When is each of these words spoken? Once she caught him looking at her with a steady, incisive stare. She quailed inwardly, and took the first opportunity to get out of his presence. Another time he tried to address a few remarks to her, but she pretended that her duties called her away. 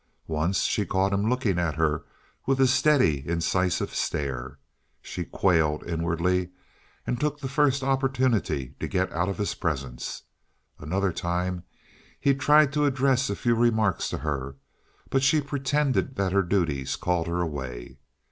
Once 0.25 0.61
she 0.61 0.83
caught 0.83 1.13
him 1.13 1.29
looking 1.29 1.59
at 1.59 1.75
her 1.75 2.03
with 2.47 2.59
a 2.59 2.65
steady, 2.65 3.23
incisive 3.27 3.93
stare. 3.93 4.57
She 4.99 5.23
quailed 5.25 5.83
inwardly, 5.85 6.49
and 7.05 7.19
took 7.19 7.39
the 7.39 7.47
first 7.47 7.83
opportunity 7.83 8.73
to 8.79 8.87
get 8.87 9.11
out 9.13 9.29
of 9.29 9.37
his 9.37 9.53
presence. 9.53 10.23
Another 10.79 11.13
time 11.13 11.65
he 12.19 12.33
tried 12.33 12.73
to 12.73 12.85
address 12.85 13.29
a 13.29 13.35
few 13.35 13.53
remarks 13.53 14.09
to 14.09 14.17
her, 14.17 14.55
but 15.11 15.21
she 15.21 15.39
pretended 15.39 16.15
that 16.15 16.31
her 16.31 16.41
duties 16.41 16.95
called 16.95 17.27
her 17.27 17.39
away. 17.39 17.99